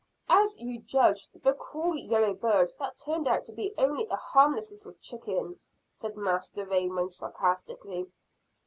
"As 0.29 0.57
you 0.57 0.81
judged 0.81 1.43
the 1.43 1.53
cruel 1.53 1.95
yellow 1.95 2.33
bird 2.33 2.73
that 2.79 2.97
turned 2.97 3.27
out 3.27 3.45
to 3.45 3.51
be 3.53 3.71
only 3.77 4.07
a 4.07 4.15
harmless 4.15 4.71
little 4.71 4.93
chicken," 4.99 5.59
said 5.93 6.17
Master 6.17 6.65
Raymond 6.65 7.11
sarcastically. 7.11 8.07